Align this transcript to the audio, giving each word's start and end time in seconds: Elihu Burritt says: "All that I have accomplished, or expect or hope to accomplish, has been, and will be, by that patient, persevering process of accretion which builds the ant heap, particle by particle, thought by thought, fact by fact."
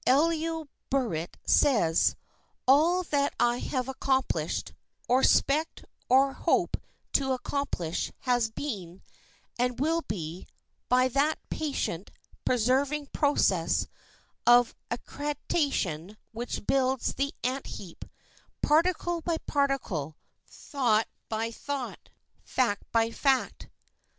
Elihu 0.07 0.65
Burritt 0.89 1.35
says: 1.45 2.15
"All 2.67 3.03
that 3.03 3.35
I 3.39 3.59
have 3.59 3.87
accomplished, 3.87 4.73
or 5.07 5.19
expect 5.21 5.85
or 6.09 6.33
hope 6.33 6.75
to 7.13 7.33
accomplish, 7.33 8.11
has 8.21 8.49
been, 8.49 9.03
and 9.59 9.79
will 9.79 10.01
be, 10.01 10.47
by 10.89 11.07
that 11.09 11.37
patient, 11.51 12.09
persevering 12.43 13.09
process 13.13 13.85
of 14.47 14.73
accretion 14.89 16.17
which 16.31 16.65
builds 16.65 17.13
the 17.13 17.31
ant 17.43 17.67
heap, 17.67 18.03
particle 18.63 19.21
by 19.21 19.37
particle, 19.45 20.15
thought 20.47 21.07
by 21.29 21.51
thought, 21.51 22.09
fact 22.43 22.91
by 22.91 23.11
fact." 23.11 23.69